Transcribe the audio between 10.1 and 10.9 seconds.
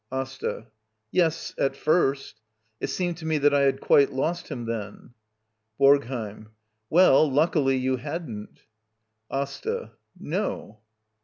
No.